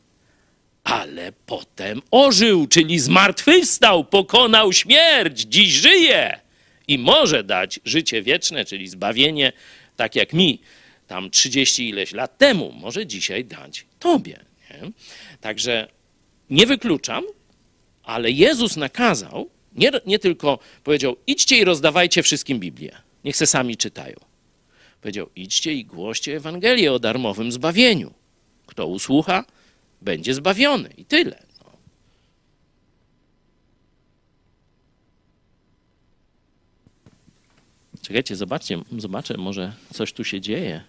[0.85, 6.41] ale potem ożył, czyli zmartwychwstał, pokonał śmierć, dziś żyje
[6.89, 9.53] i może dać życie wieczne, czyli zbawienie,
[9.97, 10.61] tak jak mi
[11.07, 14.45] tam 30 ileś lat temu, może dzisiaj dać Tobie.
[14.71, 14.91] Nie?
[15.41, 15.89] Także
[16.51, 17.25] nie wykluczam,
[18.03, 23.77] ale Jezus nakazał, nie, nie tylko powiedział, idźcie i rozdawajcie wszystkim Biblię, niech se sami
[23.77, 24.17] czytają.
[25.01, 28.15] Powiedział, idźcie i głoście Ewangelię o darmowym zbawieniu.
[28.67, 29.45] Kto usłucha,
[30.03, 30.91] będzie zbawiony.
[30.97, 31.43] I tyle.
[38.03, 40.85] Czekajcie, zobaczcie, zobaczę, może coś tu się dzieje.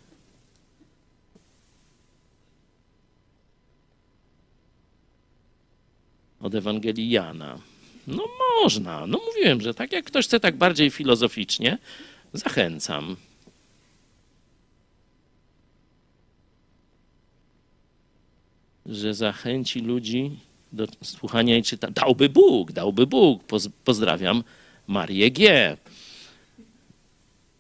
[6.42, 7.60] Od Ewangelii Jana.
[8.08, 8.24] No
[8.64, 9.08] można.
[9.08, 11.78] No mówiłem, że tak jak ktoś chce tak bardziej filozoficznie,
[12.34, 13.16] zachęcam.
[18.86, 20.40] Że zachęci ludzi
[20.72, 21.94] do słuchania i czytania.
[21.94, 23.44] Dałby Bóg, dałby Bóg.
[23.84, 24.44] Pozdrawiam
[24.88, 25.78] Marię G.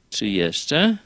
[0.09, 0.97] Czy jeszcze?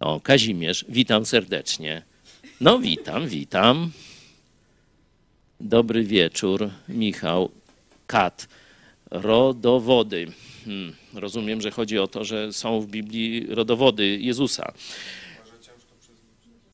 [0.00, 2.02] O, Kazimierz, witam serdecznie.
[2.60, 3.90] No, witam, witam.
[5.60, 7.50] Dobry wieczór, Michał.
[8.06, 8.48] Kat.
[9.10, 10.26] Rodowody.
[10.64, 14.72] Hmm, rozumiem, że chodzi o to, że są w Biblii rodowody Jezusa.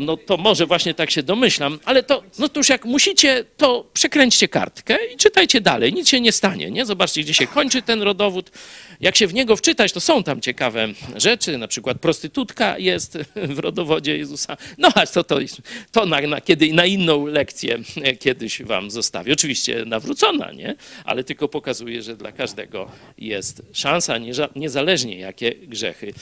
[0.01, 3.87] No to może właśnie tak się domyślam, ale to, no to już jak musicie, to
[3.93, 6.87] przekręćcie kartkę i czytajcie dalej, nic się nie stanie, nie?
[6.87, 8.51] Zobaczcie, gdzie się kończy ten rodowód.
[9.01, 13.59] Jak się w niego wczytać, to są tam ciekawe rzeczy, na przykład prostytutka jest w
[13.59, 14.57] rodowodzie Jezusa.
[14.79, 15.39] No a to, to,
[15.93, 17.79] to na, na, kiedy, na inną lekcję
[18.21, 19.33] kiedyś wam zostawię.
[19.33, 20.75] Oczywiście nawrócona, nie?
[21.05, 24.15] Ale tylko pokazuje, że dla każdego jest szansa,
[24.57, 26.15] niezależnie jakie grzechy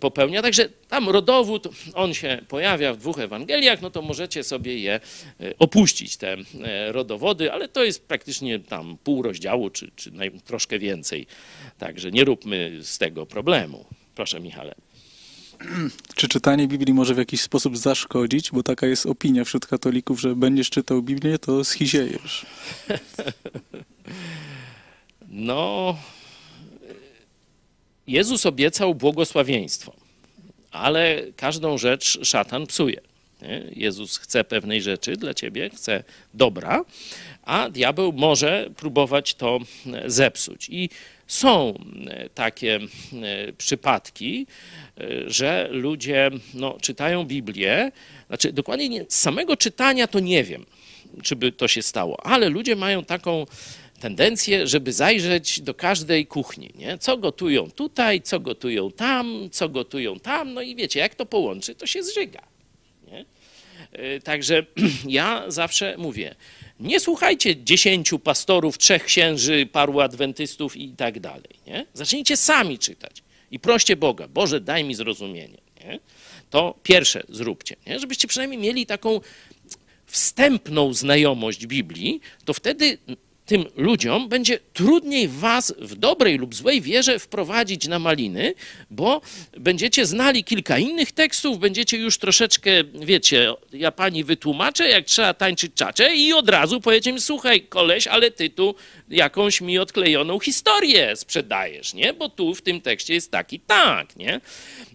[0.00, 0.42] popełnia.
[0.42, 5.00] Także tam rodowód, on się pojawia w dwóch Ewangeliach, no to możecie sobie je
[5.40, 10.12] e, opuścić, te e, rodowody, ale to jest praktycznie tam pół rozdziału, czy, czy
[10.44, 11.26] troszkę więcej.
[11.78, 13.84] Także nie róbmy z tego problemu.
[14.14, 14.74] Proszę, Michale.
[16.14, 18.50] Czy czytanie Biblii może w jakiś sposób zaszkodzić?
[18.50, 22.46] Bo taka jest opinia wśród katolików, że będziesz czytał Biblię, to schiziejesz.
[25.28, 25.96] No,
[28.06, 29.92] Jezus obiecał błogosławieństwo,
[30.76, 33.00] ale każdą rzecz szatan psuje.
[33.72, 36.84] Jezus chce pewnej rzeczy dla ciebie, chce dobra,
[37.42, 39.58] a diabeł może próbować to
[40.06, 40.68] zepsuć.
[40.70, 40.88] I
[41.26, 41.74] są
[42.06, 44.46] e, takie e, przypadki,
[44.98, 47.92] e, że ludzie no, czytają Biblię,
[48.26, 50.66] znaczy dokładnie nie, samego czytania to nie wiem,
[51.22, 53.46] czy by to się stało, ale ludzie mają taką
[53.96, 56.98] tendencję, żeby zajrzeć do każdej kuchni, nie?
[56.98, 61.74] co gotują tutaj, co gotują tam, co gotują tam, no i wiecie, jak to połączy,
[61.74, 62.42] to się zżyga.
[63.06, 63.24] Nie?
[64.24, 64.66] Także
[65.08, 66.34] ja zawsze mówię,
[66.80, 71.60] nie słuchajcie dziesięciu pastorów, trzech księży, paru adwentystów i tak dalej.
[71.66, 71.86] Nie?
[71.94, 75.58] Zacznijcie sami czytać i proście Boga, Boże, daj mi zrozumienie.
[75.84, 75.98] Nie?
[76.50, 77.98] To pierwsze zróbcie, nie?
[77.98, 79.20] żebyście przynajmniej mieli taką
[80.06, 82.98] wstępną znajomość Biblii, to wtedy
[83.46, 88.54] tym ludziom będzie trudniej was w dobrej lub złej wierze wprowadzić na maliny,
[88.90, 89.20] bo
[89.58, 95.74] będziecie znali kilka innych tekstów, będziecie już troszeczkę, wiecie, ja pani wytłumaczę, jak trzeba tańczyć
[95.74, 98.74] czacze i od razu powiecie mi, słuchaj koleś, ale ty tu
[99.08, 102.12] jakąś mi odklejoną historię sprzedajesz, nie?
[102.12, 104.40] Bo tu w tym tekście jest taki tak, nie?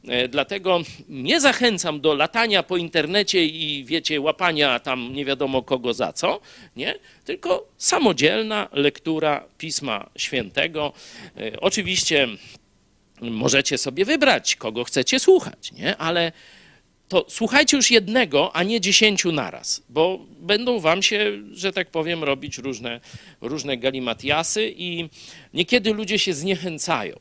[0.08, 5.94] E, dlatego nie zachęcam do latania po internecie i wiecie, łapania tam nie wiadomo kogo
[5.94, 6.40] za co,
[6.76, 6.96] nie?
[7.26, 10.94] tylko samodzielna lektura Pisma Świętego.
[11.38, 12.28] E, oczywiście
[13.22, 15.98] możecie sobie wybrać, kogo chcecie słuchać, nie?
[15.98, 16.32] ale
[17.12, 22.24] to słuchajcie już jednego, a nie dziesięciu naraz, bo będą wam się, że tak powiem,
[22.24, 23.00] robić różne,
[23.42, 25.10] różne galimatiasy i
[25.54, 27.20] niekiedy ludzie się zniechęcają.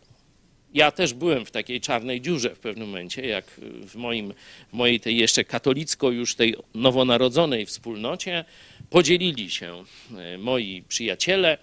[0.75, 3.45] Ja też byłem w takiej czarnej dziurze w pewnym momencie, jak
[3.87, 4.35] w, moim,
[4.69, 8.45] w mojej tej jeszcze katolicko już tej nowonarodzonej wspólnocie
[8.91, 9.85] podzielili się
[10.17, 11.59] e, moi przyjaciele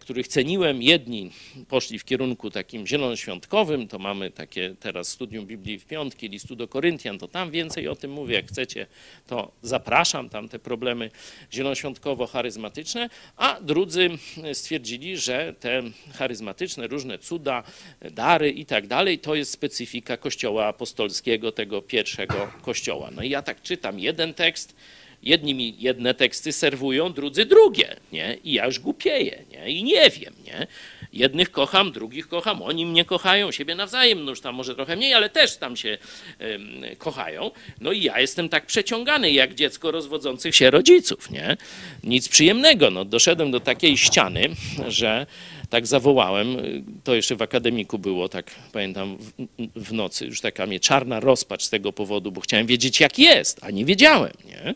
[0.00, 0.82] których ceniłem.
[0.82, 1.30] Jedni
[1.68, 6.68] poszli w kierunku takim zielonoświątkowym, to mamy takie teraz studium Biblii w piątki, listu do
[6.68, 8.34] Koryntian, to tam więcej o tym mówię.
[8.34, 8.86] Jak chcecie,
[9.26, 11.10] to zapraszam, tam te problemy
[11.52, 14.10] zielonoświątkowo-charyzmatyczne, a drudzy
[14.52, 15.82] stwierdzili, że te
[16.14, 17.62] charyzmatyczne, różne cuda,
[18.10, 23.10] dary i tak dalej, to jest specyfika Kościoła apostolskiego, tego pierwszego Kościoła.
[23.10, 24.76] No i ja tak czytam jeden tekst,
[25.24, 28.38] Jedni mi jedne teksty serwują, drudzy drugie, nie?
[28.44, 29.70] I ja już głupieję, nie?
[29.70, 30.66] I nie wiem, nie?
[31.12, 35.14] Jednych kocham, drugich kocham, oni mnie kochają, siebie nawzajem, no już tam może trochę mniej,
[35.14, 35.98] ale też tam się
[36.40, 37.50] um, kochają.
[37.80, 41.56] No i ja jestem tak przeciągany, jak dziecko rozwodzących się rodziców, nie?
[42.04, 44.48] Nic przyjemnego, no doszedłem do takiej ściany,
[44.88, 45.26] że
[45.70, 46.56] tak zawołałem,
[47.04, 49.32] to jeszcze w akademiku było, tak pamiętam, w,
[49.76, 53.58] w, nocy, już taka mnie czarna rozpacz z tego powodu, bo chciałem wiedzieć, jak jest,
[53.62, 54.74] a nie wiedziałem, nie?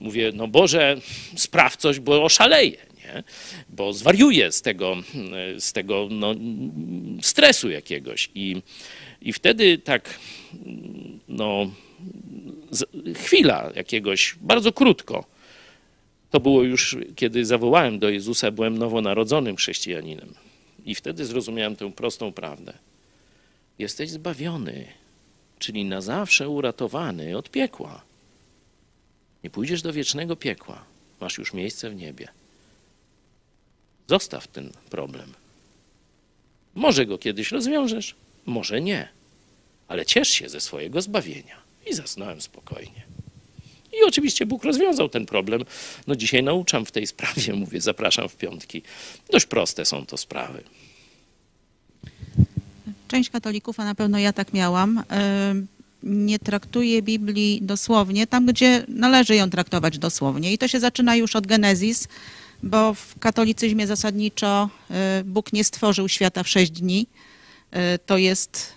[0.00, 0.96] Mówię, no Boże,
[1.36, 2.76] spraw coś, bo oszaleję,
[3.68, 4.96] bo zwariuję z tego,
[5.58, 6.34] z tego no,
[7.22, 8.30] stresu jakiegoś.
[8.34, 8.62] I,
[9.22, 10.18] I wtedy tak,
[11.28, 11.70] no,
[13.14, 15.24] chwila jakiegoś, bardzo krótko,
[16.30, 20.34] to było już, kiedy zawołałem do Jezusa, byłem nowonarodzonym chrześcijaninem.
[20.84, 22.72] I wtedy zrozumiałem tę prostą prawdę.
[23.78, 24.86] Jesteś zbawiony,
[25.58, 28.07] czyli na zawsze uratowany od piekła.
[29.44, 30.84] Nie pójdziesz do wiecznego piekła.
[31.20, 32.28] Masz już miejsce w niebie.
[34.08, 35.32] Zostaw ten problem.
[36.74, 38.14] Może go kiedyś rozwiążesz,
[38.46, 39.08] może nie,
[39.88, 41.56] ale ciesz się ze swojego zbawienia.
[41.86, 43.02] I zasnąłem spokojnie.
[43.92, 45.64] I oczywiście Bóg rozwiązał ten problem.
[46.06, 48.82] No dzisiaj nauczam w tej sprawie, mówię, zapraszam w piątki.
[49.30, 50.62] Dość proste są to sprawy.
[53.08, 55.02] Część katolików, a na pewno ja tak miałam,
[56.02, 60.52] nie traktuje Biblii dosłownie, tam gdzie należy ją traktować dosłownie.
[60.52, 62.08] I to się zaczyna już od Genezis,
[62.62, 64.70] bo w katolicyzmie zasadniczo
[65.20, 67.06] y, Bóg nie stworzył świata w sześć dni.
[67.76, 68.72] Y, to jest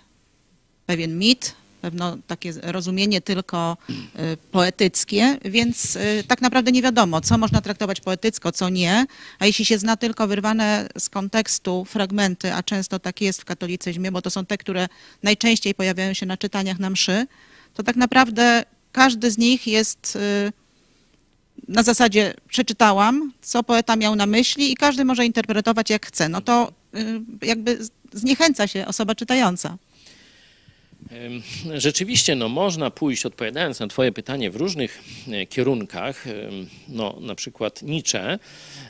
[0.86, 7.60] pewien mit, pewno takie rozumienie tylko y, poetyckie, więc tak naprawdę nie wiadomo, co można
[7.60, 9.06] traktować poetycko, co nie.
[9.38, 14.12] A jeśli się zna tylko wyrwane z kontekstu fragmenty, a często tak jest w katolicyzmie,
[14.12, 14.88] bo to są te, które
[15.22, 17.26] najczęściej pojawiają się na czytaniach na mszy,
[17.74, 20.18] to tak naprawdę każdy z nich jest
[21.68, 26.28] na zasadzie przeczytałam, co poeta miał na myśli i każdy może interpretować jak chce.
[26.28, 26.72] No to
[27.42, 27.78] jakby
[28.12, 29.76] zniechęca się osoba czytająca.
[31.74, 36.24] Rzeczywiście no, można pójść, odpowiadając na Twoje pytanie, w różnych e, kierunkach.
[36.88, 38.38] No, na przykład Nietzsche,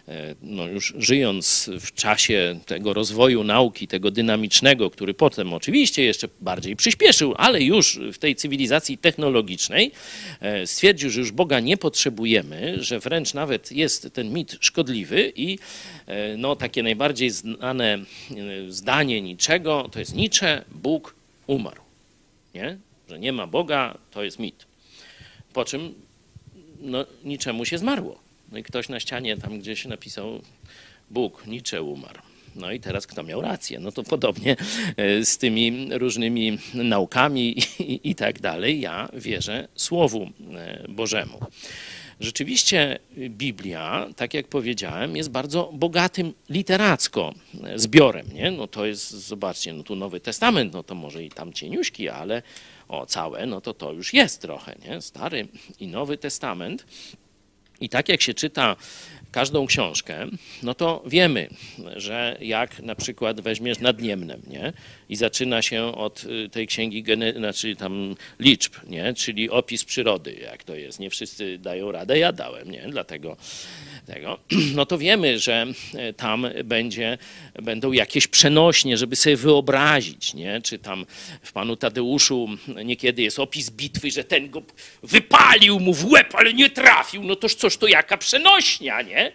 [0.09, 6.29] e, no, już żyjąc w czasie tego rozwoju nauki, tego dynamicznego, który potem oczywiście jeszcze
[6.41, 9.93] bardziej przyspieszył, ale już w tej cywilizacji technologicznej
[10.41, 15.59] e, stwierdził, że już Boga nie potrzebujemy, że wręcz nawet jest ten mit szkodliwy i
[16.37, 17.99] no, takie najbardziej znane
[18.69, 21.15] zdanie niczego to jest Nietzsche, Bóg
[21.47, 21.92] umarł
[22.55, 22.79] nie?
[23.09, 24.67] że nie ma Boga, to jest mit.
[25.53, 25.95] Po czym
[26.81, 28.19] no, niczemu się zmarło.
[28.53, 30.43] No i ktoś na ścianie tam gdzieś napisał
[31.11, 32.21] Bóg, Nietzsche umarł.
[32.57, 33.79] No i teraz kto miał rację?
[33.81, 34.57] No to podobnie
[34.97, 38.81] e, z tymi różnymi naukami i, i tak dalej.
[38.81, 41.41] Ja wierzę Słowu e, Bożemu.
[42.23, 47.35] Rzeczywiście Biblia, tak jak powiedziałem, jest bardzo bogatym literacko
[47.77, 48.27] zbiorem.
[48.35, 48.51] Nie?
[48.51, 52.43] No to jest, zobaczcie, no tu Nowy Testament, no to może i tam cieniuśki, ale
[52.89, 55.01] o całe, no to to już jest trochę, nie?
[55.01, 55.49] Stary
[55.81, 56.87] i Nowy Testament.
[57.83, 58.77] I tak jak się czyta
[59.33, 60.27] każdą książkę,
[60.63, 61.49] no to wiemy,
[61.97, 64.73] że jak na przykład weźmiesz nadniemnem, nie?
[65.09, 67.05] I zaczyna się od y, tej księgi,
[67.37, 69.15] znaczy tam liczb, nie?
[69.15, 71.01] Czyli opis przyrody, jak to jest.
[71.01, 72.87] Nie wszyscy dają radę, ja dałem, nie?
[72.91, 73.37] Dlatego
[74.07, 74.39] tego,
[74.77, 77.19] no to wiemy, że e, tam będzie,
[77.63, 80.61] będą jakieś przenośnie, żeby sobie wyobrazić, nie?
[80.61, 81.07] czy tam
[81.43, 82.49] w panu Tadeuszu
[82.85, 84.63] niekiedy jest opis bitwy, że ten go
[85.03, 89.33] wypalił mu w łeb, ale nie trafił, no toż coś to jaka przenośnia, nie?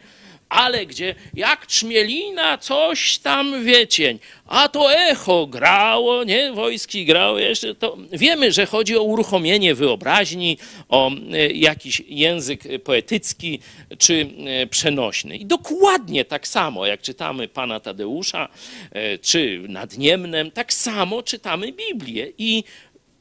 [0.49, 6.51] Ale gdzie jak trzmielina, coś tam wiecień, a to echo grało, nie?
[6.53, 10.57] Wojski grało jeszcze, to wiemy, że chodzi o uruchomienie wyobraźni,
[10.89, 13.59] o e, jakiś język poetycki
[13.97, 15.37] czy e, przenośny.
[15.37, 18.49] I dokładnie tak samo, jak czytamy Pana Tadeusza,
[18.91, 22.63] e, czy nad Niemnem, tak samo czytamy Biblię i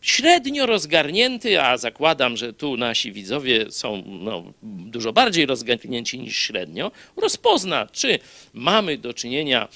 [0.07, 6.93] średnio rozgarnięty, a zakładam, że tu nasi widzowie są no, dużo bardziej rozgarnięci niż średnio,
[7.17, 8.19] rozpozna, czy
[8.53, 9.69] mamy do czynienia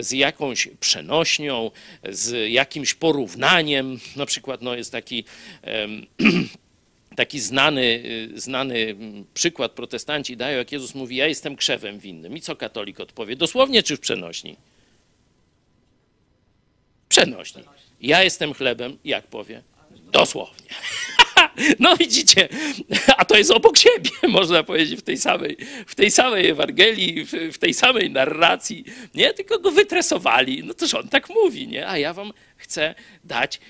[0.00, 1.70] z jakąś przenośnią,
[2.08, 4.00] z jakimś porównaniem.
[4.16, 5.24] Na przykład no, jest taki.
[7.16, 8.02] taki znany,
[8.34, 8.96] znany
[9.34, 12.36] przykład protestanci dają, jak Jezus mówi, ja jestem krzewem winnym.
[12.36, 13.36] I co katolik odpowie?
[13.36, 14.56] Dosłownie czy w przenośni?
[17.08, 17.62] Przenośni.
[18.00, 19.62] Ja jestem chlebem, jak powie?
[20.12, 20.68] Dosłownie.
[21.78, 22.48] No widzicie,
[23.16, 25.56] a to jest obok siebie, można powiedzieć, w tej samej,
[25.86, 28.84] w tej samej Ewangelii, w, w tej samej narracji,
[29.14, 29.34] nie?
[29.34, 30.64] Tylko go wytresowali.
[30.64, 31.88] No toż on tak mówi, nie?
[31.88, 32.94] A ja wam chcę
[33.24, 33.60] dać,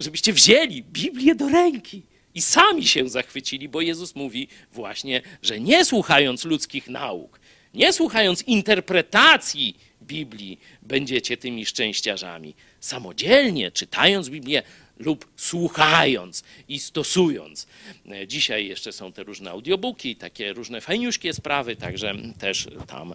[0.00, 2.02] żebyście wzięli Biblię do ręki
[2.34, 7.40] i sami się zachwycili, bo Jezus mówi właśnie, że nie słuchając ludzkich nauk,
[7.74, 9.76] nie słuchając interpretacji
[10.06, 12.54] Biblii, będziecie tymi szczęściarzami.
[12.80, 14.62] Samodzielnie czytając Biblię,
[14.98, 17.66] lub słuchając i stosując.
[18.10, 23.14] E, dzisiaj jeszcze są te różne audiobooki, takie różne fajniuszkie sprawy, także też tam e,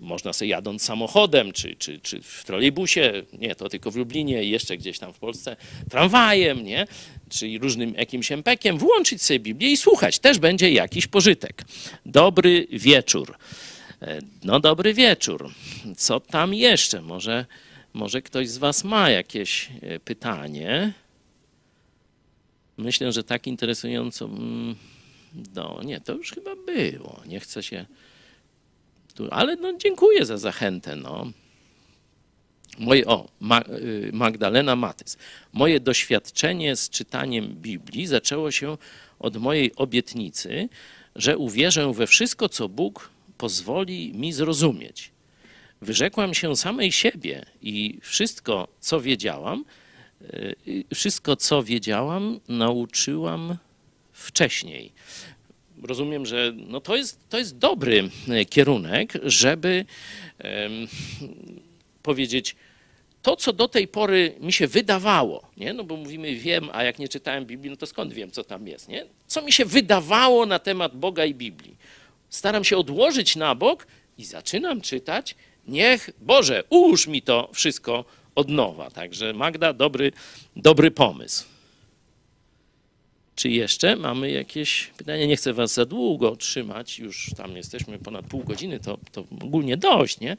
[0.00, 4.76] można sobie jadąc samochodem, czy, czy, czy w trolejbusie, nie, to tylko w Lublinie, jeszcze
[4.76, 5.56] gdzieś tam w Polsce,
[5.90, 6.86] tramwajem, nie,
[7.28, 10.18] czyli różnym jakimś empekiem, włączyć sobie Biblię i słuchać.
[10.18, 11.64] Też będzie jakiś pożytek.
[12.06, 13.36] Dobry wieczór.
[14.02, 15.50] E, no dobry wieczór.
[15.96, 17.02] Co tam jeszcze?
[17.02, 17.46] Może
[17.96, 20.92] może ktoś z Was ma jakieś e, pytanie?
[22.76, 24.24] Myślę, że tak interesująco.
[24.24, 24.76] Mm,
[25.54, 27.22] no, nie, to już chyba było.
[27.26, 27.86] Nie chcę się.
[29.14, 30.96] Tu, ale no, dziękuję za zachętę.
[30.96, 31.32] No.
[32.78, 33.28] Moje, o,
[33.68, 35.16] y, Magdalena Matys.
[35.52, 38.78] Moje doświadczenie z czytaniem Biblii zaczęło się
[39.18, 40.68] od mojej obietnicy,
[41.14, 45.10] że uwierzę we wszystko, co Bóg pozwoli mi zrozumieć.
[45.80, 49.64] Wyrzekłam się samej siebie i wszystko, co wiedziałam,
[50.22, 53.56] y, wszystko, co wiedziałam, nauczyłam
[54.12, 54.92] wcześniej.
[55.82, 59.84] Rozumiem, że no to, jest, to jest dobry e, kierunek, żeby
[60.44, 60.88] um,
[62.02, 62.56] powiedzieć,
[63.22, 65.72] to, co do tej pory mi się wydawało, nie?
[65.72, 68.68] no bo mówimy wiem, a jak nie czytałem Biblii, no to skąd wiem, co tam
[68.68, 69.06] jest, nie?
[69.26, 71.76] Co mi się wydawało na temat Boga i Biblii.
[72.36, 73.86] Staram się odłożyć na bok
[74.18, 75.34] i zaczynam czytać
[75.68, 78.90] Niech Boże, ułóż mi to wszystko od nowa.
[78.90, 80.12] Także Magda, dobry,
[80.56, 81.44] dobry pomysł.
[83.34, 85.26] Czy jeszcze mamy jakieś pytania?
[85.26, 89.76] Nie chcę was za długo trzymać, już tam jesteśmy ponad pół godziny, to, to ogólnie
[89.76, 90.36] dość, nie?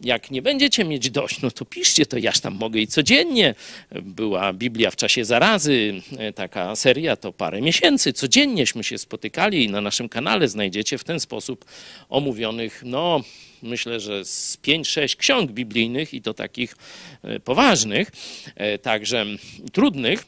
[0.00, 3.54] Jak nie będziecie mieć dość, no to piszcie to, jaż tam mogę i codziennie.
[4.02, 8.12] Była Biblia w czasie zarazy, e, taka seria to parę miesięcy.
[8.12, 11.64] Codziennieśmy się spotykali i na naszym kanale znajdziecie w ten sposób
[12.08, 13.20] omówionych, no
[13.62, 16.76] myślę, że z 5-6 ksiąg biblijnych i to takich
[17.22, 18.10] e, poważnych,
[18.56, 19.26] e, także
[19.72, 20.26] trudnych.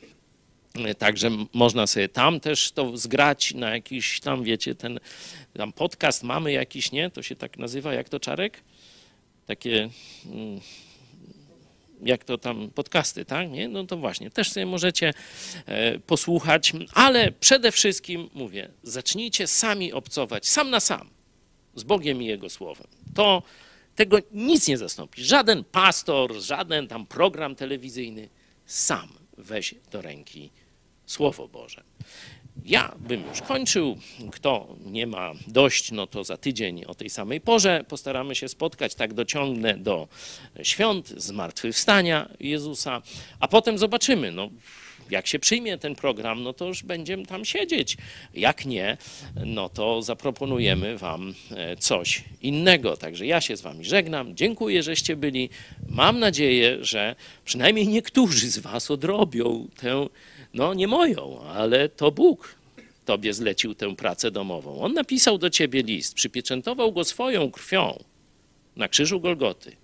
[0.99, 5.01] Także można sobie tam też to zgrać na jakiś tam, wiecie, ten
[5.55, 7.11] tam podcast mamy jakiś, nie?
[7.11, 8.63] To się tak nazywa, jak to Czarek?
[9.47, 9.91] Takie
[10.27, 10.61] mm,
[12.03, 13.51] jak to tam podcasty, tak?
[13.51, 13.69] Nie?
[13.69, 15.13] No to właśnie, też sobie możecie
[15.67, 21.11] e, posłuchać, ale przede wszystkim mówię, zacznijcie sami obcować, sam na sam,
[21.75, 22.87] z Bogiem i Jego Słowem.
[23.15, 23.43] To
[23.97, 25.25] tego nic nie zastąpi.
[25.25, 28.29] Żaden pastor, żaden tam program telewizyjny,
[28.67, 30.51] sam weź do ręki
[31.07, 31.83] Słowo Boże.
[32.67, 33.99] Ja bym już kończył.
[34.33, 38.95] Kto nie ma dość, no to za tydzień o tej samej porze postaramy się spotkać.
[38.95, 40.09] Tak dociągnę do
[40.63, 43.03] świąt, zmartwychwstania Jezusa,
[43.41, 44.33] a potem zobaczymy.
[44.33, 44.51] No,
[45.11, 47.97] jak się przyjmie ten program, no to już będziemy tam siedzieć.
[48.35, 48.97] Jak nie,
[49.45, 52.97] no to zaproponujemy Wam e, coś innego.
[52.97, 54.37] Także ja się z Wami żegnam.
[54.37, 55.51] Dziękuję, żeście byli.
[55.89, 57.15] Mam nadzieję, że
[57.45, 60.07] przynajmniej niektórzy z Was odrobią tę
[60.55, 62.56] no nie moją, ale to Bóg
[63.07, 64.81] tobie zlecił tę pracę domową.
[64.81, 68.05] On napisał do ciebie list, przypieczętował go swoją krwią
[68.77, 69.77] na krzyżu Golgoty.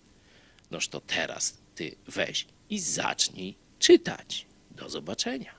[0.70, 4.46] Noż to teraz ty weź i zacznij czytać.
[4.70, 5.54] Do zobaczenia.